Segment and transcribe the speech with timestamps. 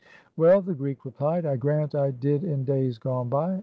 [0.35, 3.59] "Well/' the Greek replied," I grant I did in days gone by.